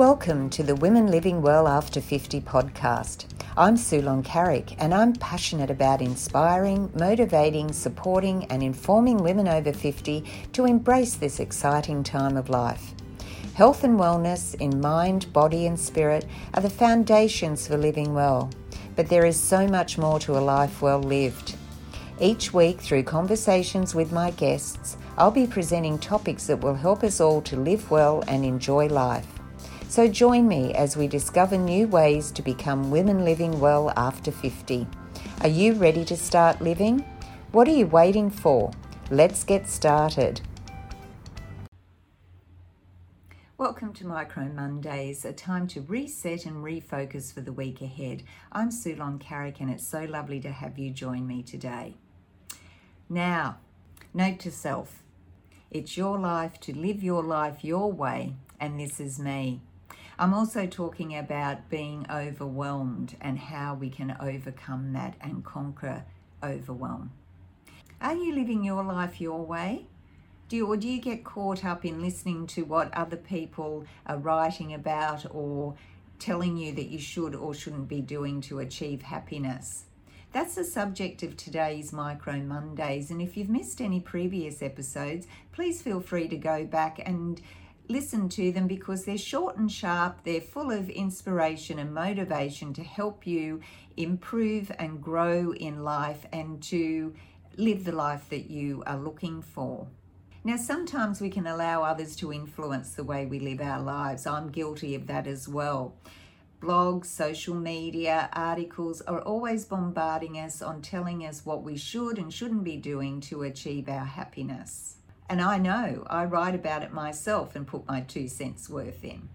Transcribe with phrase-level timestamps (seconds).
[0.00, 3.26] Welcome to the Women Living Well After 50 podcast.
[3.54, 10.24] I'm Sue Loncaric and I'm passionate about inspiring, motivating, supporting, and informing women over 50
[10.54, 12.94] to embrace this exciting time of life.
[13.52, 18.48] Health and wellness in mind, body, and spirit are the foundations for living well,
[18.96, 21.56] but there is so much more to a life well lived.
[22.18, 27.20] Each week, through conversations with my guests, I'll be presenting topics that will help us
[27.20, 29.39] all to live well and enjoy life.
[29.90, 34.86] So join me as we discover new ways to become women living well after 50.
[35.40, 37.04] Are you ready to start living?
[37.50, 38.70] What are you waiting for?
[39.10, 40.42] Let's get started.
[43.58, 48.22] Welcome to Micro Mondays, a time to reset and refocus for the week ahead.
[48.52, 51.96] I'm Sue Loncaric, and it's so lovely to have you join me today.
[53.08, 53.58] Now,
[54.14, 55.02] note to self
[55.68, 59.62] it's your life to live your life your way, and this is me.
[60.20, 66.04] I'm also talking about being overwhelmed and how we can overcome that and conquer
[66.44, 67.12] overwhelm.
[68.02, 69.86] Are you living your life your way?
[70.50, 74.18] Do you, or do you get caught up in listening to what other people are
[74.18, 75.74] writing about or
[76.18, 79.86] telling you that you should or shouldn't be doing to achieve happiness?
[80.32, 83.10] That's the subject of today's Micro Mondays.
[83.10, 87.40] And if you've missed any previous episodes, please feel free to go back and
[87.90, 92.84] listen to them because they're short and sharp, they're full of inspiration and motivation to
[92.84, 93.60] help you
[93.96, 97.12] improve and grow in life and to
[97.56, 99.86] live the life that you are looking for.
[100.44, 104.26] Now, sometimes we can allow others to influence the way we live our lives.
[104.26, 105.94] I'm guilty of that as well.
[106.62, 112.32] Blogs, social media, articles are always bombarding us on telling us what we should and
[112.32, 114.96] shouldn't be doing to achieve our happiness.
[115.30, 119.28] And I know, I write about it myself and put my two cents worth in.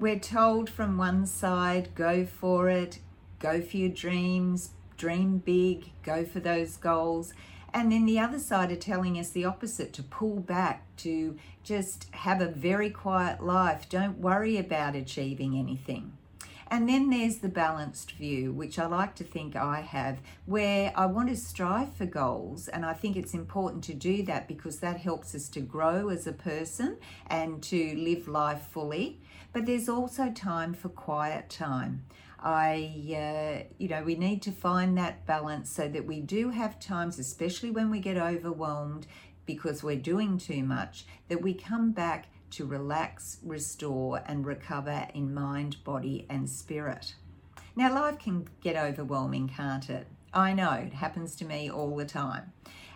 [0.00, 3.00] We're told from one side, go for it,
[3.38, 7.34] go for your dreams, dream big, go for those goals.
[7.74, 12.06] And then the other side are telling us the opposite to pull back, to just
[12.12, 13.90] have a very quiet life.
[13.90, 16.16] Don't worry about achieving anything.
[16.72, 21.04] And then there's the balanced view, which I like to think I have, where I
[21.04, 22.66] want to strive for goals.
[22.66, 26.26] And I think it's important to do that because that helps us to grow as
[26.26, 26.96] a person
[27.26, 29.20] and to live life fully.
[29.52, 32.06] But there's also time for quiet time.
[32.40, 36.80] I, uh, you know, we need to find that balance so that we do have
[36.80, 39.06] times, especially when we get overwhelmed
[39.44, 45.34] because we're doing too much, that we come back to relax, restore, and recover in
[45.34, 47.14] mind, body, and spirit.
[47.74, 50.06] Now, life can get overwhelming, can't it?
[50.34, 52.52] I know, it happens to me all the time.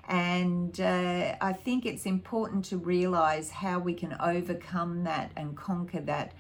[0.09, 6.01] And uh, I think it's important to realize how we can overcome that and conquer
[6.01, 6.33] that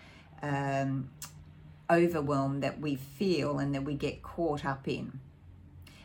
[0.42, 1.10] um,
[1.90, 5.20] overwhelm that we feel and that we get caught up in.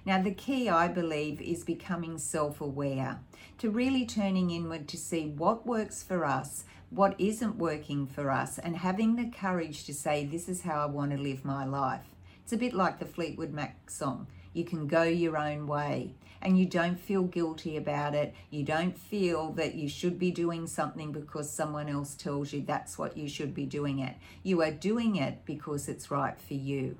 [0.06, 3.20] Now, the key, I believe, is becoming self aware,
[3.60, 8.60] to really turning inward to see what works for us, what isn't working for us
[8.60, 12.04] and having the courage to say, This is how I want to live my life.
[12.44, 14.28] It's a bit like the Fleetwood Mac song.
[14.54, 18.34] You can go your own way and you don't feel guilty about it.
[18.50, 22.98] You don't feel that you should be doing something because someone else tells you that's
[22.98, 24.16] what you should be doing it.
[24.44, 26.98] You are doing it because it's right for you.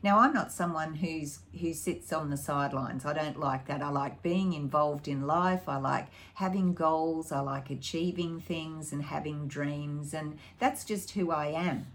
[0.00, 3.04] Now, I'm not someone who's who sits on the sidelines.
[3.04, 3.82] I don't like that.
[3.82, 5.68] I like being involved in life.
[5.68, 7.32] I like having goals.
[7.32, 11.86] I like achieving things and having dreams, and that's just who I am.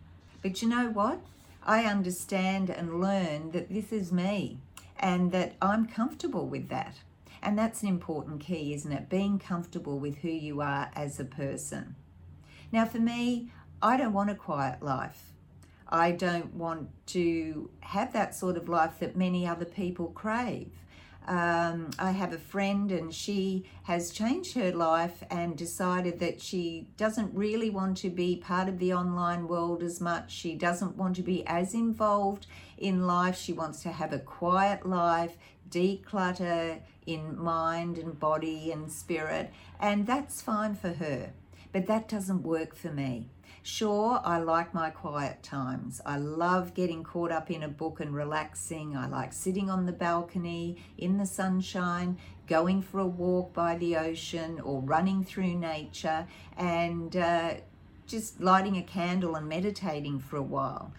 [0.41, 1.21] But you know what?
[1.65, 4.57] I understand and learn that this is me
[4.99, 6.95] and that I'm comfortable with that.
[7.41, 9.09] And that's an important key, isn't it?
[9.09, 11.95] Being comfortable with who you are as a person.
[12.71, 15.32] Now, for me, I don't want a quiet life.
[15.89, 20.71] I don't want to have that sort of life that many other people crave.
[21.25, 26.87] Um, I have a friend and she has changed her life and decided that she
[26.97, 30.31] doesn't really want to be part of the online world as much.
[30.31, 32.45] She doesn't want to be as involved
[32.77, 33.37] in life.
[33.37, 35.37] She wants to have a quiet life,
[35.69, 41.31] declutter in mind and body and spirit, and that's fine for her.
[41.73, 43.29] But that doesn't work for me.
[43.65, 46.01] Sure, I like my quiet times.
[46.05, 48.95] I love getting caught up in a book and relaxing.
[48.95, 53.95] I like sitting on the balcony in the sunshine, going for a walk by the
[53.95, 56.27] ocean, or running through nature
[56.57, 57.53] and uh,
[58.05, 60.91] just lighting a candle and meditating for a while.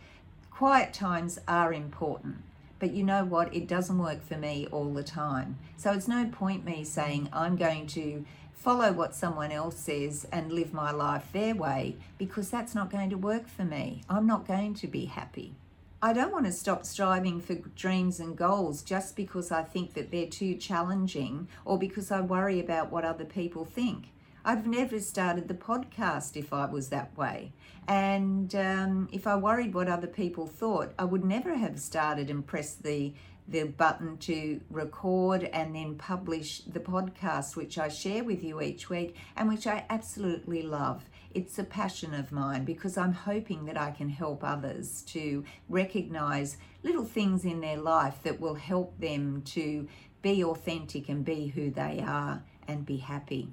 [0.50, 2.37] Quiet times are important,
[2.79, 3.55] but you know what?
[3.55, 5.59] It doesn't work for me all the time.
[5.76, 8.25] So it's no point me saying I'm going to
[8.64, 13.11] follow what someone else says and live my life their way because that's not going
[13.11, 14.00] to work for me.
[14.08, 15.55] I'm not going to be happy.
[16.00, 20.11] I don't want to stop striving for dreams and goals just because I think that
[20.11, 24.06] they're too challenging or because I worry about what other people think.
[24.46, 27.52] I've never started the podcast if I was that way.
[27.87, 32.46] And um, if I worried what other people thought, I would never have started and
[32.46, 33.12] pressed the
[33.46, 38.88] the button to record and then publish the podcast, which I share with you each
[38.88, 41.05] week and which I absolutely love.
[41.35, 46.56] It's a passion of mine because I'm hoping that I can help others to recognize
[46.82, 49.88] little things in their life that will help them to
[50.23, 53.52] be authentic and be who they are and be happy.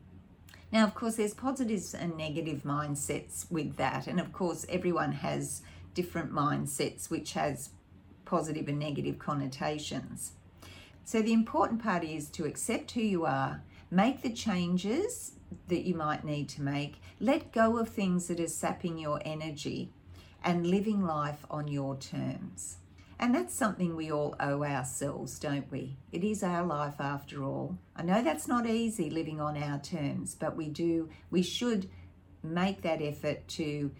[0.72, 4.08] Now, of course, there's positives and negative mindsets with that.
[4.08, 5.64] And of course, everyone has
[5.94, 7.72] different mindsets, which has
[8.32, 10.32] positive and negative connotations.
[11.04, 13.62] So, the important part is to accept who you are,
[13.92, 15.34] make the changes
[15.68, 19.92] that you might need to make, let go of things that are sapping your energy,
[20.46, 22.78] and living life on your terms.
[23.20, 25.98] And that's something we all owe ourselves, don't we?
[26.14, 27.78] It is our life after all.
[27.98, 31.90] I know that's not easy living on our terms, but we do, we should
[32.42, 33.92] make that effort to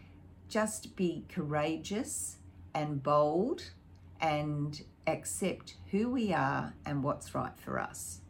[0.48, 2.38] just be courageous
[2.74, 3.72] and bold
[4.22, 8.22] and accept who we are and what's right for us.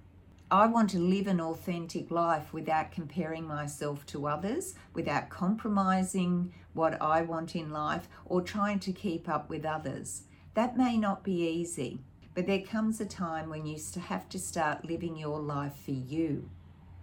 [0.50, 7.02] I want to live an authentic life without comparing myself to others, without compromising what
[7.02, 10.24] I want in life, or trying to keep up with others.
[10.54, 12.02] That may not be easy,
[12.36, 13.78] but there comes a time when you
[14.08, 16.50] have to start living your life for you.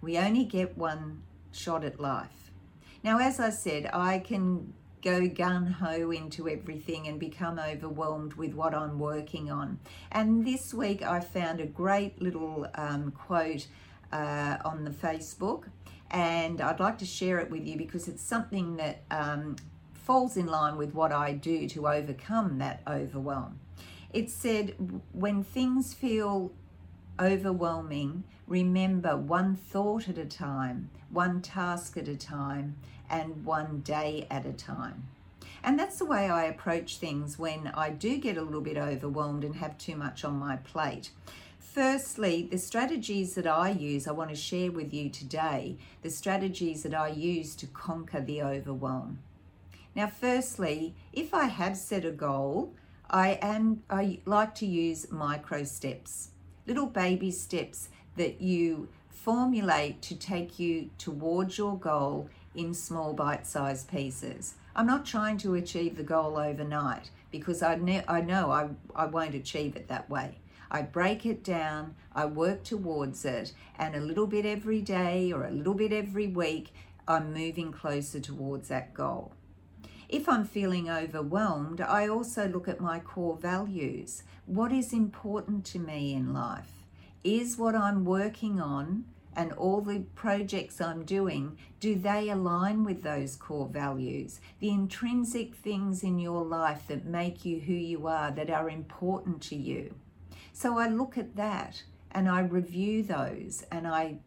[0.01, 2.51] We only get one shot at life.
[3.03, 8.53] Now, as I said, I can go gun ho into everything and become overwhelmed with
[8.53, 9.79] what I'm working on.
[10.11, 13.67] And this week I found a great little um, quote
[14.11, 15.65] uh, on the Facebook,
[16.11, 19.55] and I'd like to share it with you because it's something that um,
[19.93, 23.59] falls in line with what I do to overcome that overwhelm.
[24.11, 24.73] It said,
[25.11, 26.51] when things feel
[27.19, 32.75] overwhelming, remember one thought at a time, one task at a time,
[33.09, 35.07] and one day at a time.
[35.63, 39.43] And that's the way I approach things when I do get a little bit overwhelmed
[39.43, 41.11] and have too much on my plate.
[41.59, 46.83] Firstly, the strategies that I use, I want to share with you today the strategies
[46.83, 49.19] that I use to conquer the overwhelm.
[49.95, 52.73] Now, firstly, if I have set a goal,
[53.09, 56.29] I am I like to use micro steps,
[56.67, 63.89] little baby steps that you formulate to take you towards your goal in small bite-sized
[63.89, 64.55] pieces.
[64.75, 69.05] I'm not trying to achieve the goal overnight because I, ne- I know I, I
[69.05, 70.39] won't achieve it that way.
[70.71, 75.43] I break it down, I work towards it, and a little bit every day or
[75.43, 76.73] a little bit every week,
[77.07, 79.33] I'm moving closer towards that goal.
[80.07, 84.23] If I'm feeling overwhelmed, I also look at my core values.
[84.45, 86.85] What is important to me in life?
[87.23, 89.05] Is what I'm working on
[89.35, 94.39] and all the projects I'm doing, do they align with those core values?
[94.59, 99.41] The intrinsic things in your life that make you who you are, that are important
[99.43, 99.95] to you.
[100.51, 104.17] So I look at that and I review those and I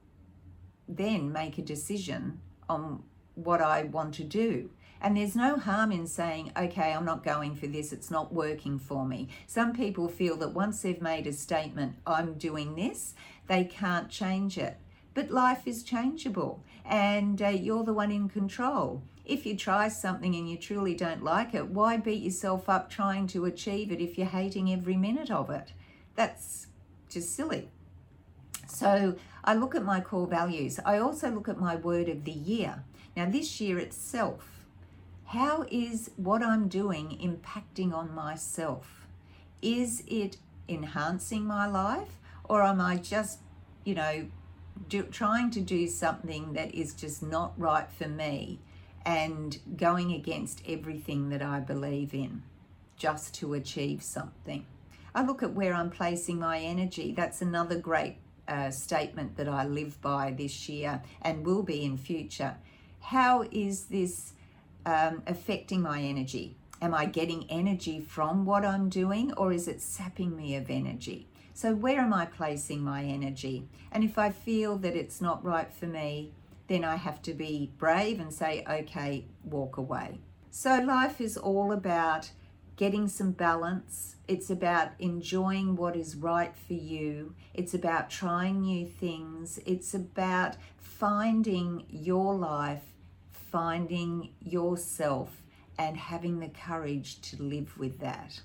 [0.89, 3.03] then make a decision on
[3.35, 4.71] what I want to do.
[5.01, 8.79] And there's no harm in saying, okay, I'm not going for this, it's not working
[8.79, 9.29] for me.
[9.49, 13.15] Some people feel that once they've made a statement, I'm doing this,
[13.49, 14.77] they can't change it.
[15.15, 19.03] But life is changeable and uh, you're the one in control.
[19.25, 23.27] If you try something and you truly don't like it, why beat yourself up trying
[23.29, 25.73] to achieve it if you're hating every minute of it?
[26.17, 26.67] That's
[27.09, 27.69] just silly.
[28.67, 30.81] So I look at my core values.
[30.85, 32.85] I also look at my word of the year.
[33.17, 34.65] Now, this year itself,
[35.27, 39.07] how is what I'm doing impacting on myself?
[39.61, 40.39] Is it
[40.69, 43.41] enhancing my life or am I just,
[43.85, 44.27] you know,
[44.89, 48.61] do, trying to do something that is just not right for me
[49.05, 52.43] and going against everything that I believe in
[52.97, 54.67] just to achieve something?
[55.15, 57.13] I look at where I'm placing my energy.
[57.13, 58.17] That's another great
[58.49, 62.57] uh, statement that I live by this year and will be in future.
[63.01, 64.33] How is this
[64.87, 66.57] um, affecting my energy?
[66.83, 71.29] Am I getting energy from what I'm doing or is it sapping me of energy?
[71.55, 73.69] So, where am I placing my energy?
[73.93, 76.33] And if I feel that it's not right for me,
[76.67, 80.19] then I have to be brave and say, okay, walk away.
[80.51, 82.33] So, life is all about
[82.75, 84.17] getting some balance.
[84.27, 87.37] It's about enjoying what is right for you.
[87.55, 89.61] It's about trying new things.
[89.65, 92.83] It's about finding your life,
[93.31, 95.42] finding yourself,
[95.79, 98.41] and having the courage to live with that.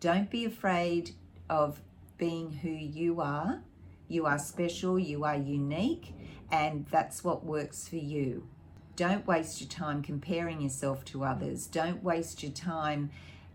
[0.00, 1.12] Don't be afraid
[1.48, 1.80] of
[2.18, 3.62] being who you are.
[4.08, 6.14] You are special, you are unique,
[6.50, 8.48] and that's what works for you.
[8.94, 11.66] Don't waste your time comparing yourself to others.
[11.66, 13.10] Don't waste your time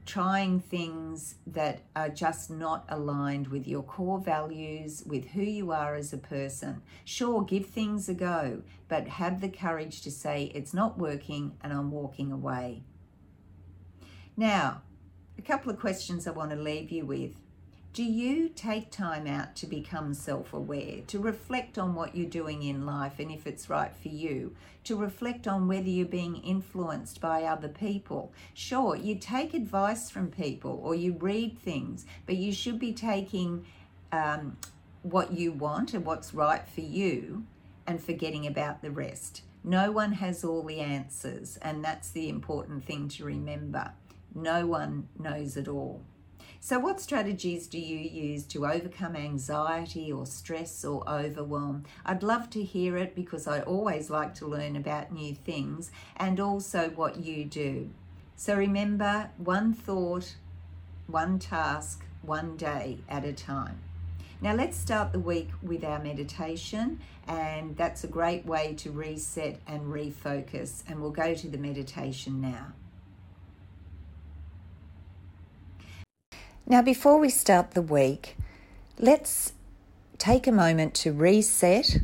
[0.08, 5.96] trying things that are just not aligned with your core values, with who you are
[5.96, 6.82] as a person.
[7.04, 11.74] Sure, give things a go, but have the courage to say, it's not working and
[11.74, 12.84] I'm walking away.
[14.38, 14.82] Now,
[15.38, 17.36] a couple of questions I want to leave you with.
[17.98, 22.62] Do you take time out to become self aware, to reflect on what you're doing
[22.62, 27.20] in life and if it's right for you, to reflect on whether you're being influenced
[27.20, 28.32] by other people?
[28.54, 33.66] Sure, you take advice from people or you read things, but you should be taking
[34.12, 34.58] um,
[35.02, 37.48] what you want and what's right for you
[37.88, 39.42] and forgetting about the rest.
[39.64, 43.92] No one has all the answers, and that's the important thing to remember.
[44.36, 46.04] No one knows it all.
[46.60, 51.84] So, what strategies do you use to overcome anxiety or stress or overwhelm?
[52.06, 56.40] I'd love to hear it because I always like to learn about new things and
[56.40, 57.90] also what you do.
[58.36, 60.36] So, remember one thought,
[61.06, 63.80] one task, one day at a time.
[64.42, 69.60] Now, let's start the week with our meditation, and that's a great way to reset
[69.68, 70.84] and refocus.
[70.88, 72.74] And we'll go to the meditation now.
[76.70, 78.36] Now, before we start the week,
[79.00, 79.54] let's
[80.18, 81.98] take a moment to reset,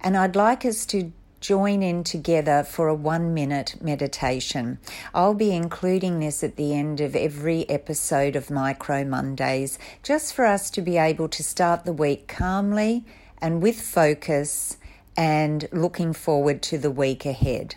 [0.00, 4.78] and I'd like us to join in together for a one minute meditation.
[5.12, 10.46] I'll be including this at the end of every episode of Micro Mondays, just for
[10.46, 13.04] us to be able to start the week calmly
[13.42, 14.78] and with focus
[15.18, 17.74] and looking forward to the week ahead.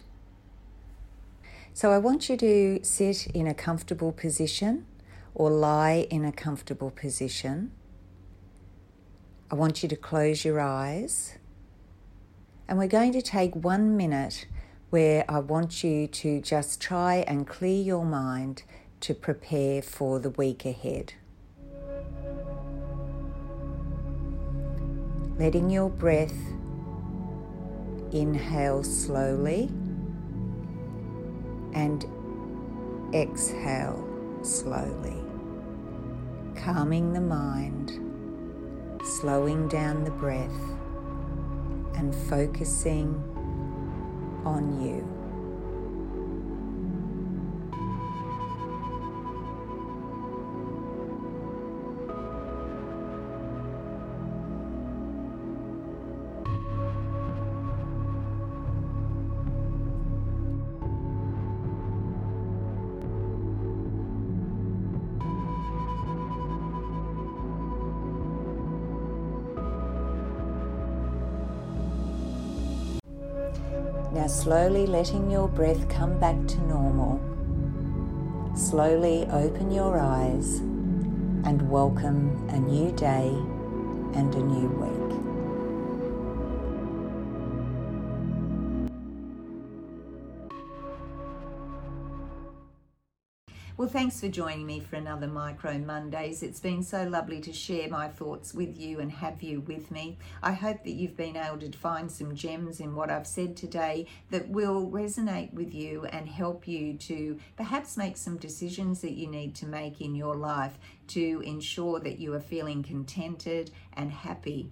[1.73, 4.85] So, I want you to sit in a comfortable position
[5.33, 7.71] or lie in a comfortable position.
[9.49, 11.37] I want you to close your eyes.
[12.67, 14.45] And we're going to take one minute
[14.91, 18.63] where I want you to just try and clear your mind
[19.01, 21.13] to prepare for the week ahead.
[25.37, 26.35] Letting your breath
[28.11, 29.69] inhale slowly
[31.73, 32.05] and
[33.13, 34.10] exhale
[34.43, 35.21] slowly,
[36.55, 37.91] calming the mind,
[39.03, 40.49] slowing down the breath,
[41.95, 43.13] and focusing
[44.45, 45.20] on you.
[74.31, 77.19] Slowly letting your breath come back to normal.
[78.55, 80.59] Slowly open your eyes
[81.43, 83.27] and welcome a new day
[84.13, 85.00] and a new week.
[93.81, 96.43] Well, thanks for joining me for another Micro Mondays.
[96.43, 100.19] It's been so lovely to share my thoughts with you and have you with me.
[100.43, 104.05] I hope that you've been able to find some gems in what I've said today
[104.29, 109.25] that will resonate with you and help you to perhaps make some decisions that you
[109.25, 114.69] need to make in your life to ensure that you are feeling contented and happy.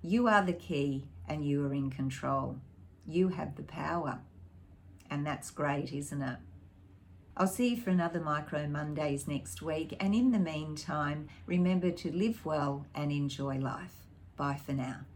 [0.00, 2.56] You are the key and you are in control.
[3.06, 4.20] You have the power.
[5.10, 6.38] And that's great, isn't it?
[7.40, 9.96] I'll see you for another Micro Mondays next week.
[10.00, 13.94] And in the meantime, remember to live well and enjoy life.
[14.36, 15.07] Bye for now.